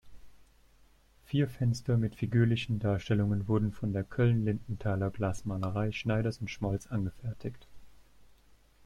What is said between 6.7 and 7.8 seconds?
angefertigt.